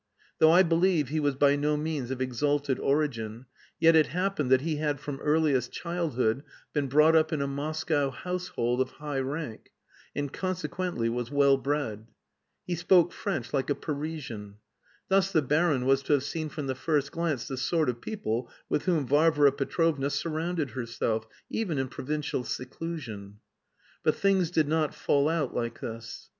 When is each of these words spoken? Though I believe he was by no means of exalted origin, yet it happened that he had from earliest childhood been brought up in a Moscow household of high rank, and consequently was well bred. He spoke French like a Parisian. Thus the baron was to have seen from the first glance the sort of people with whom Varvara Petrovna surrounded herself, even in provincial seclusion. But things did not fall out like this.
Though 0.39 0.49
I 0.49 0.63
believe 0.63 1.09
he 1.09 1.19
was 1.19 1.35
by 1.35 1.55
no 1.55 1.77
means 1.77 2.09
of 2.09 2.21
exalted 2.23 2.79
origin, 2.79 3.45
yet 3.79 3.95
it 3.95 4.07
happened 4.07 4.49
that 4.49 4.61
he 4.61 4.77
had 4.77 4.99
from 4.99 5.19
earliest 5.19 5.71
childhood 5.71 6.41
been 6.73 6.87
brought 6.87 7.15
up 7.15 7.31
in 7.31 7.39
a 7.39 7.45
Moscow 7.45 8.09
household 8.09 8.81
of 8.81 8.89
high 8.93 9.19
rank, 9.19 9.69
and 10.15 10.33
consequently 10.33 11.07
was 11.07 11.29
well 11.29 11.55
bred. 11.55 12.07
He 12.65 12.73
spoke 12.73 13.13
French 13.13 13.53
like 13.53 13.69
a 13.69 13.75
Parisian. 13.75 14.55
Thus 15.07 15.31
the 15.31 15.43
baron 15.43 15.85
was 15.85 16.01
to 16.03 16.13
have 16.13 16.23
seen 16.23 16.49
from 16.49 16.65
the 16.65 16.73
first 16.73 17.11
glance 17.11 17.47
the 17.47 17.55
sort 17.55 17.87
of 17.87 18.01
people 18.01 18.49
with 18.69 18.85
whom 18.85 19.05
Varvara 19.05 19.51
Petrovna 19.51 20.09
surrounded 20.09 20.71
herself, 20.71 21.27
even 21.51 21.77
in 21.77 21.87
provincial 21.89 22.43
seclusion. 22.43 23.35
But 24.01 24.15
things 24.15 24.49
did 24.49 24.67
not 24.67 24.95
fall 24.95 25.29
out 25.29 25.53
like 25.53 25.79
this. 25.79 26.27